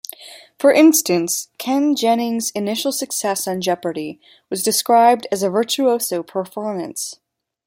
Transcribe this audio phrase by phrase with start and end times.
[0.57, 7.19] For instance, Ken Jennings' initial success on Jeopardy was described as a virtuoso performance.